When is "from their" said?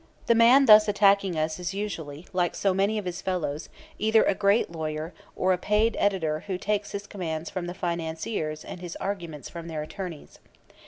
9.47-9.83